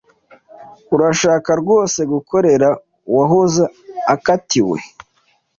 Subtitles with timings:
[0.95, 2.67] Urashaka rwose gukorera
[3.11, 3.63] uwahoze
[4.13, 4.77] akatiwe?